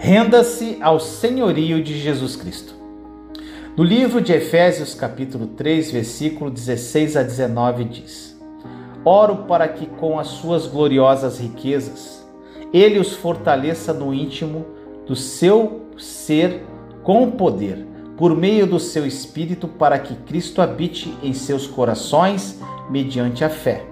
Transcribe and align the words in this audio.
Renda-se 0.00 0.78
ao 0.80 1.00
senhorio 1.00 1.82
de 1.82 1.98
Jesus 1.98 2.36
Cristo. 2.36 2.72
No 3.76 3.82
livro 3.82 4.20
de 4.20 4.32
Efésios, 4.32 4.94
capítulo 4.94 5.48
3, 5.48 5.90
versículo 5.90 6.52
16 6.52 7.16
a 7.16 7.22
19 7.24 7.82
diz: 7.82 8.40
Oro 9.04 9.38
para 9.48 9.66
que 9.66 9.86
com 9.86 10.16
as 10.16 10.28
suas 10.28 10.68
gloriosas 10.68 11.40
riquezas 11.40 12.24
ele 12.72 13.00
os 13.00 13.14
fortaleça 13.14 13.92
no 13.92 14.14
íntimo 14.14 14.66
do 15.04 15.16
seu 15.16 15.88
ser 15.98 16.64
com 17.02 17.28
poder, 17.32 17.84
por 18.16 18.36
meio 18.36 18.68
do 18.68 18.78
seu 18.78 19.04
espírito, 19.04 19.66
para 19.66 19.98
que 19.98 20.14
Cristo 20.14 20.62
habite 20.62 21.12
em 21.24 21.34
seus 21.34 21.66
corações 21.66 22.60
mediante 22.88 23.44
a 23.44 23.50
fé. 23.50 23.84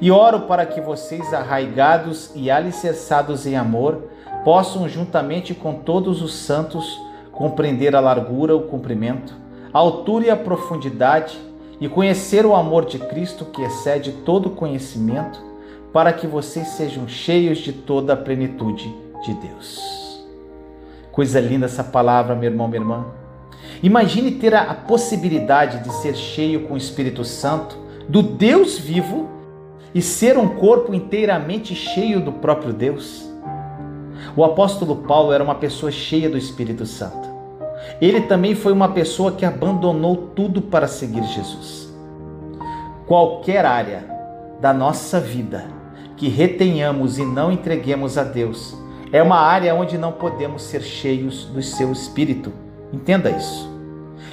E 0.00 0.08
oro 0.12 0.42
para 0.42 0.64
que 0.64 0.80
vocês, 0.80 1.34
arraigados 1.34 2.30
e 2.36 2.48
alicerçados 2.48 3.44
em 3.44 3.56
amor, 3.56 4.04
possam, 4.48 4.88
juntamente 4.88 5.52
com 5.52 5.74
todos 5.74 6.22
os 6.22 6.32
santos, 6.32 6.98
compreender 7.30 7.94
a 7.94 8.00
largura, 8.00 8.56
o 8.56 8.62
comprimento, 8.62 9.34
a 9.74 9.78
altura 9.78 10.24
e 10.24 10.30
a 10.30 10.36
profundidade, 10.36 11.38
e 11.78 11.86
conhecer 11.86 12.46
o 12.46 12.56
amor 12.56 12.86
de 12.86 12.98
Cristo 12.98 13.44
que 13.44 13.60
excede 13.60 14.10
todo 14.10 14.48
conhecimento, 14.48 15.38
para 15.92 16.14
que 16.14 16.26
vocês 16.26 16.66
sejam 16.68 17.06
cheios 17.06 17.58
de 17.58 17.74
toda 17.74 18.14
a 18.14 18.16
plenitude 18.16 18.90
de 19.22 19.34
Deus. 19.34 20.26
Coisa 21.12 21.40
linda 21.40 21.66
essa 21.66 21.84
palavra, 21.84 22.34
meu 22.34 22.50
irmão, 22.50 22.68
minha 22.68 22.80
irmã. 22.80 23.04
Imagine 23.82 24.30
ter 24.30 24.54
a 24.54 24.72
possibilidade 24.72 25.84
de 25.84 25.92
ser 25.96 26.16
cheio 26.16 26.60
com 26.62 26.72
o 26.72 26.78
Espírito 26.78 27.22
Santo, 27.22 27.76
do 28.08 28.22
Deus 28.22 28.78
vivo, 28.78 29.28
e 29.94 30.00
ser 30.00 30.38
um 30.38 30.48
corpo 30.48 30.94
inteiramente 30.94 31.74
cheio 31.74 32.18
do 32.18 32.32
próprio 32.32 32.72
Deus. 32.72 33.27
O 34.38 34.44
apóstolo 34.44 34.94
Paulo 34.94 35.32
era 35.32 35.42
uma 35.42 35.56
pessoa 35.56 35.90
cheia 35.90 36.30
do 36.30 36.38
Espírito 36.38 36.86
Santo. 36.86 37.28
Ele 38.00 38.20
também 38.20 38.54
foi 38.54 38.72
uma 38.72 38.90
pessoa 38.90 39.32
que 39.32 39.44
abandonou 39.44 40.28
tudo 40.36 40.62
para 40.62 40.86
seguir 40.86 41.24
Jesus. 41.24 41.92
Qualquer 43.04 43.66
área 43.66 44.08
da 44.60 44.72
nossa 44.72 45.18
vida 45.18 45.64
que 46.16 46.28
retenhamos 46.28 47.18
e 47.18 47.24
não 47.24 47.50
entreguemos 47.50 48.16
a 48.16 48.22
Deus 48.22 48.76
é 49.10 49.20
uma 49.20 49.40
área 49.40 49.74
onde 49.74 49.98
não 49.98 50.12
podemos 50.12 50.62
ser 50.62 50.82
cheios 50.82 51.46
do 51.46 51.60
seu 51.60 51.90
Espírito. 51.90 52.52
Entenda 52.92 53.30
isso. 53.30 53.68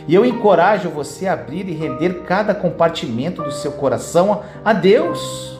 E 0.07 0.13
eu 0.13 0.23
encorajo 0.23 0.87
você 0.87 1.25
a 1.25 1.33
abrir 1.33 1.67
e 1.67 1.73
render 1.73 2.21
cada 2.27 2.53
compartimento 2.53 3.41
do 3.41 3.51
seu 3.51 3.71
coração 3.71 4.43
a 4.63 4.71
Deus. 4.71 5.54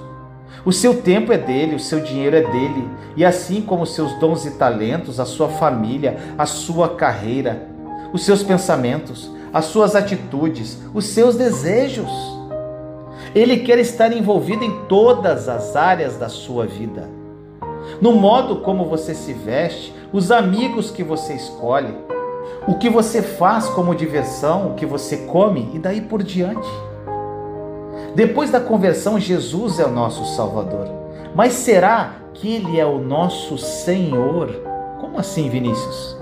O 0.66 0.72
seu 0.72 1.00
tempo 1.00 1.32
é 1.32 1.38
dele, 1.38 1.76
o 1.76 1.80
seu 1.80 2.00
dinheiro 2.00 2.36
é 2.36 2.42
dele, 2.42 2.90
e 3.16 3.24
assim 3.24 3.62
como 3.62 3.84
os 3.84 3.94
seus 3.94 4.14
dons 4.20 4.48
e 4.48 4.52
talentos, 4.52 5.20
a 5.20 5.26
sua 5.26 5.48
família, 5.48 6.18
a 6.40 6.48
sua 6.48 6.90
carreira, 6.90 7.68
os 8.12 8.26
seus 8.26 8.42
pensamentos, 8.42 9.30
as 9.54 9.66
suas 9.66 9.96
atitudes, 9.96 10.80
os 10.92 11.06
seus 11.06 11.36
desejos. 11.36 12.10
Ele 13.36 13.58
quer 13.58 13.78
estar 13.78 14.12
envolvido 14.12 14.64
em 14.64 14.86
todas 14.88 15.48
as 15.48 15.76
áreas 15.76 16.18
da 16.18 16.30
sua 16.30 16.66
vida. 16.66 17.08
No 18.02 18.14
modo 18.14 18.58
como 18.58 18.86
você 18.86 19.14
se 19.14 19.34
veste, 19.34 19.94
os 20.12 20.32
amigos 20.32 20.90
que 20.90 21.04
você 21.04 21.36
escolhe, 21.36 21.96
o 22.68 22.76
que 22.80 22.90
você 22.90 23.22
faz 23.22 23.68
como 23.68 23.94
diversão, 23.94 24.72
o 24.72 24.74
que 24.74 24.86
você 24.86 25.18
come 25.18 25.70
e 25.76 25.80
daí 25.80 26.02
por 26.02 26.24
diante. 26.24 26.68
Depois 28.16 28.50
da 28.50 28.62
conversão, 28.62 29.20
Jesus 29.20 29.78
é 29.78 29.86
o 29.86 29.92
nosso 29.92 30.24
Salvador. 30.38 30.88
Mas 31.36 31.52
será 31.52 32.16
que 32.34 32.54
Ele 32.54 32.80
é 32.80 32.86
o 32.86 32.98
nosso 32.98 33.58
Senhor? 33.58 34.48
Como 35.02 35.20
assim, 35.20 35.50
Vinícius? 35.50 36.18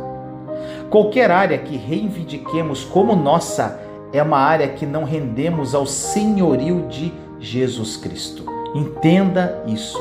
Qualquer 0.90 1.30
área 1.30 1.58
que 1.60 1.78
reivindiquemos 1.78 2.84
como 2.84 3.16
nossa 3.16 3.80
é 4.12 4.24
uma 4.24 4.40
área 4.40 4.70
que 4.70 4.88
não 4.88 5.04
rendemos 5.04 5.76
ao 5.76 5.86
senhorio 5.86 6.88
de 6.88 7.14
Jesus 7.40 7.96
Cristo. 7.96 8.44
Entenda 8.74 9.64
isso. 9.68 10.00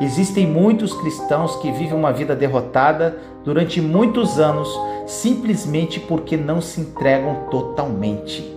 Existem 0.00 0.46
muitos 0.46 0.92
cristãos 0.94 1.56
que 1.56 1.72
vivem 1.72 1.94
uma 1.94 2.12
vida 2.12 2.36
derrotada 2.36 3.18
durante 3.44 3.80
muitos 3.80 4.38
anos 4.38 4.68
simplesmente 5.04 5.98
porque 5.98 6.36
não 6.36 6.60
se 6.60 6.80
entregam 6.80 7.48
totalmente. 7.50 8.54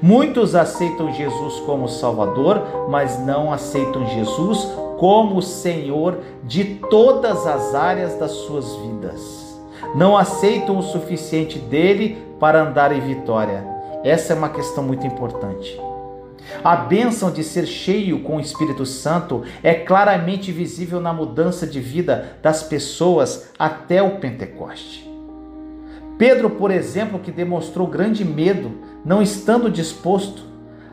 Muitos 0.00 0.54
aceitam 0.54 1.12
Jesus 1.12 1.60
como 1.60 1.88
Salvador, 1.88 2.88
mas 2.88 3.18
não 3.18 3.52
aceitam 3.52 4.06
Jesus 4.06 4.68
como 4.98 5.42
Senhor 5.42 6.18
de 6.44 6.64
todas 6.90 7.46
as 7.46 7.74
áreas 7.74 8.14
das 8.14 8.30
suas 8.30 8.74
vidas. 8.76 9.44
Não 9.94 10.16
aceitam 10.16 10.78
o 10.78 10.82
suficiente 10.82 11.58
dele 11.58 12.18
para 12.40 12.62
andar 12.62 12.92
em 12.92 13.00
vitória. 13.00 13.64
Essa 14.02 14.32
é 14.32 14.36
uma 14.36 14.48
questão 14.48 14.82
muito 14.82 15.06
importante. 15.06 15.80
A 16.62 16.76
bênção 16.76 17.30
de 17.30 17.42
ser 17.42 17.66
cheio 17.66 18.20
com 18.20 18.36
o 18.36 18.40
Espírito 18.40 18.84
Santo 18.84 19.42
é 19.62 19.74
claramente 19.74 20.52
visível 20.52 21.00
na 21.00 21.12
mudança 21.12 21.66
de 21.66 21.80
vida 21.80 22.36
das 22.42 22.62
pessoas 22.62 23.50
até 23.58 24.02
o 24.02 24.18
Pentecoste. 24.18 25.13
Pedro, 26.24 26.48
por 26.48 26.70
exemplo, 26.70 27.18
que 27.18 27.30
demonstrou 27.30 27.86
grande 27.86 28.24
medo, 28.24 28.72
não 29.04 29.20
estando 29.20 29.70
disposto 29.70 30.42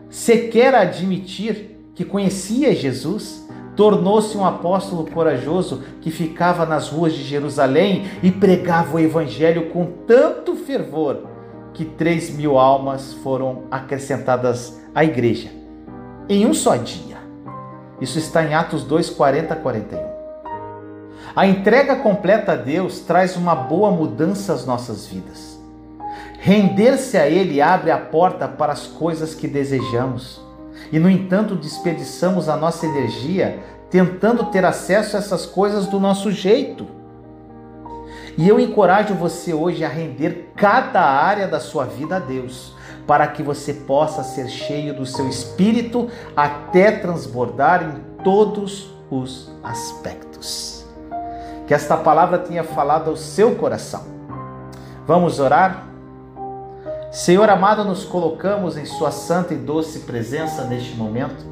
sequer 0.10 0.76
a 0.76 0.82
admitir 0.82 1.80
que 1.96 2.04
conhecia 2.04 2.76
Jesus, 2.76 3.48
tornou-se 3.74 4.38
um 4.38 4.46
apóstolo 4.46 5.10
corajoso 5.10 5.84
que 6.02 6.12
ficava 6.12 6.66
nas 6.66 6.90
ruas 6.90 7.14
de 7.14 7.24
Jerusalém 7.24 8.04
e 8.22 8.30
pregava 8.30 8.98
o 8.98 9.00
evangelho 9.00 9.70
com 9.70 9.86
tanto 10.06 10.54
fervor 10.54 11.20
que 11.74 11.86
três 11.86 12.30
mil 12.30 12.60
almas 12.60 13.14
foram 13.14 13.64
acrescentadas 13.72 14.82
à 14.94 15.06
igreja 15.06 15.50
em 16.28 16.46
um 16.46 16.54
só 16.54 16.76
dia. 16.76 17.20
Isso 18.02 18.20
está 18.20 18.44
em 18.44 18.54
Atos 18.54 18.84
2, 18.84 19.10
40 19.12 19.56
41. 19.56 20.11
A 21.34 21.48
entrega 21.48 21.96
completa 21.96 22.54
a 22.54 22.56
Deus 22.56 23.00
traz 23.00 23.38
uma 23.38 23.56
boa 23.56 23.90
mudança 23.90 24.52
às 24.52 24.66
nossas 24.66 25.08
vidas. 25.08 25.58
Render-se 26.40 27.18
a 27.18 27.28
Ele 27.28 27.62
abre 27.62 27.90
a 27.90 27.98
porta 27.98 28.48
para 28.48 28.74
as 28.74 28.88
coisas 28.88 29.34
que 29.34 29.48
desejamos. 29.48 30.42
E, 30.92 31.00
no 31.00 31.10
entanto, 31.10 31.56
desperdiçamos 31.56 32.50
a 32.50 32.58
nossa 32.58 32.86
energia 32.86 33.60
tentando 33.90 34.46
ter 34.46 34.66
acesso 34.66 35.16
a 35.16 35.20
essas 35.20 35.46
coisas 35.46 35.88
do 35.88 36.00
nosso 36.00 36.32
jeito. 36.32 36.86
E 38.38 38.48
eu 38.48 38.60
encorajo 38.60 39.14
você 39.14 39.54
hoje 39.54 39.86
a 39.86 39.90
render 39.90 40.52
cada 40.56 41.02
área 41.02 41.48
da 41.48 41.60
sua 41.60 41.86
vida 41.86 42.18
a 42.18 42.20
Deus, 42.20 42.76
para 43.06 43.28
que 43.28 43.44
você 43.44 43.74
possa 43.74 44.24
ser 44.24 44.50
cheio 44.50 44.94
do 44.94 45.06
seu 45.06 45.30
espírito 45.30 46.10
até 46.36 46.92
transbordar 46.92 47.84
em 47.84 48.24
todos 48.24 48.90
os 49.10 49.50
aspectos 49.64 50.81
que 51.72 51.76
esta 51.76 51.96
palavra 51.96 52.38
tenha 52.38 52.66
falado 52.66 53.10
ao 53.10 53.16
seu 53.16 53.56
coração. 53.56 54.04
Vamos 55.08 55.40
orar? 55.40 55.88
Senhor 57.14 57.50
amado, 57.50 57.86
nos 57.86 58.04
colocamos 58.04 58.76
em 58.76 58.84
Sua 58.84 59.10
santa 59.10 59.54
e 59.54 59.58
doce 59.58 60.00
presença 60.00 60.66
neste 60.66 60.98
momento, 60.98 61.46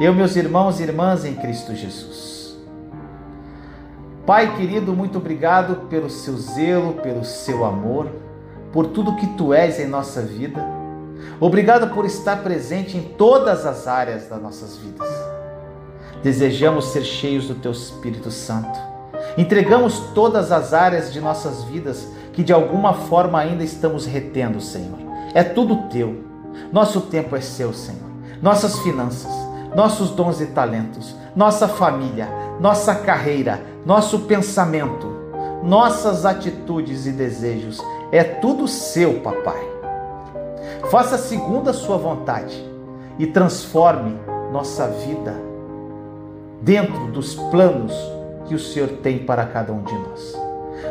eu, 0.00 0.14
meus 0.14 0.36
irmãos 0.36 0.78
e 0.78 0.84
irmãs 0.84 1.24
em 1.24 1.34
Cristo 1.34 1.74
Jesus. 1.74 2.56
Pai 4.24 4.54
querido, 4.54 4.92
muito 4.92 5.18
obrigado 5.18 5.88
pelo 5.88 6.08
seu 6.08 6.36
zelo, 6.36 6.92
pelo 7.02 7.24
seu 7.24 7.64
amor, 7.64 8.08
por 8.72 8.86
tudo 8.86 9.16
que 9.16 9.26
tu 9.36 9.52
és 9.52 9.80
em 9.80 9.88
nossa 9.88 10.22
vida. 10.22 10.64
Obrigado 11.40 11.92
por 11.92 12.04
estar 12.04 12.44
presente 12.44 12.96
em 12.96 13.02
todas 13.02 13.66
as 13.66 13.88
áreas 13.88 14.28
das 14.28 14.40
nossas 14.40 14.76
vidas. 14.76 15.08
Desejamos 16.22 16.92
ser 16.92 17.02
cheios 17.02 17.48
do 17.48 17.56
teu 17.56 17.72
Espírito 17.72 18.30
Santo 18.30 18.93
Entregamos 19.36 19.98
todas 20.14 20.52
as 20.52 20.72
áreas 20.72 21.12
de 21.12 21.20
nossas 21.20 21.64
vidas 21.64 22.06
que 22.32 22.42
de 22.42 22.52
alguma 22.52 22.92
forma 22.94 23.38
ainda 23.38 23.64
estamos 23.64 24.06
retendo, 24.06 24.60
Senhor. 24.60 24.98
É 25.34 25.42
tudo 25.42 25.88
teu. 25.88 26.24
Nosso 26.72 27.00
tempo 27.02 27.34
é 27.34 27.40
seu, 27.40 27.72
Senhor. 27.72 28.10
Nossas 28.40 28.78
finanças, 28.80 29.32
nossos 29.74 30.10
dons 30.10 30.40
e 30.40 30.46
talentos, 30.46 31.16
nossa 31.34 31.66
família, 31.66 32.28
nossa 32.60 32.94
carreira, 32.94 33.60
nosso 33.84 34.20
pensamento, 34.20 35.06
nossas 35.62 36.24
atitudes 36.24 37.06
e 37.06 37.10
desejos. 37.10 37.80
É 38.12 38.22
tudo 38.22 38.68
seu, 38.68 39.20
papai. 39.20 39.62
Faça 40.90 41.18
segundo 41.18 41.70
a 41.70 41.72
sua 41.72 41.96
vontade 41.96 42.62
e 43.18 43.26
transforme 43.26 44.16
nossa 44.52 44.86
vida 44.88 45.34
dentro 46.60 47.06
dos 47.08 47.34
planos 47.34 47.92
que 48.46 48.54
o 48.54 48.58
Senhor 48.58 48.88
tem 49.02 49.18
para 49.18 49.44
cada 49.46 49.72
um 49.72 49.82
de 49.82 49.94
nós. 49.94 50.34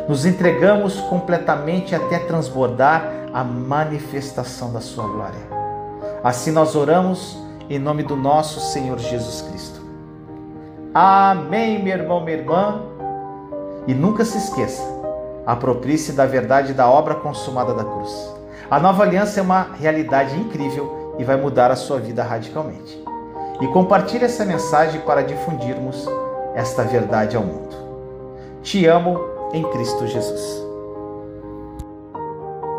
Nos 0.08 0.26
entregamos 0.26 1.00
completamente 1.02 1.94
até 1.94 2.18
transbordar 2.18 3.10
a 3.32 3.42
manifestação 3.42 4.72
da 4.72 4.80
Sua 4.80 5.06
glória. 5.06 5.40
Assim 6.22 6.50
nós 6.50 6.74
oramos 6.74 7.38
em 7.68 7.78
nome 7.78 8.02
do 8.02 8.16
nosso 8.16 8.60
Senhor 8.60 8.98
Jesus 8.98 9.42
Cristo. 9.42 9.80
Amém, 10.92 11.82
meu 11.82 11.96
irmão, 11.96 12.20
minha 12.20 12.36
irmã. 12.36 12.82
E 13.86 13.94
nunca 13.94 14.24
se 14.24 14.38
esqueça: 14.38 14.82
Aproprie-se 15.46 16.12
da 16.12 16.24
verdade 16.24 16.72
da 16.72 16.88
obra 16.88 17.14
consumada 17.14 17.74
da 17.74 17.84
cruz. 17.84 18.32
A 18.70 18.80
nova 18.80 19.02
aliança 19.02 19.40
é 19.40 19.42
uma 19.42 19.68
realidade 19.78 20.38
incrível 20.38 21.14
e 21.18 21.24
vai 21.24 21.36
mudar 21.36 21.70
a 21.70 21.76
sua 21.76 21.98
vida 21.98 22.22
radicalmente. 22.22 23.02
E 23.60 23.68
compartilhe 23.68 24.24
essa 24.24 24.44
mensagem 24.44 25.00
para 25.02 25.22
difundirmos 25.22 26.08
esta 26.54 26.82
verdade 26.82 27.36
ao 27.36 27.42
mundo. 27.42 27.74
Te 28.62 28.86
amo 28.86 29.18
em 29.52 29.62
Cristo 29.72 30.06
Jesus. 30.06 30.63